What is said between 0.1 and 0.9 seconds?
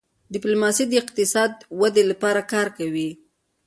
ډيپلوماسي